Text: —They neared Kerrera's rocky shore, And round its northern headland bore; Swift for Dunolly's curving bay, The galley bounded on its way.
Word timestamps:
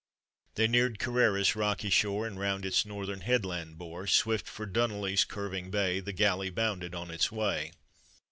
—They 0.55 0.67
neared 0.67 0.97
Kerrera's 0.97 1.55
rocky 1.55 1.91
shore, 1.91 2.25
And 2.25 2.39
round 2.39 2.65
its 2.65 2.87
northern 2.87 3.21
headland 3.21 3.77
bore; 3.77 4.07
Swift 4.07 4.49
for 4.49 4.65
Dunolly's 4.65 5.23
curving 5.23 5.69
bay, 5.69 5.99
The 5.99 6.11
galley 6.11 6.49
bounded 6.49 6.95
on 6.95 7.11
its 7.11 7.31
way. 7.31 7.71